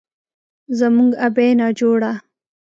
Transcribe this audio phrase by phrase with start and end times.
[0.79, 2.11] زموږ ابۍ ناجوړه،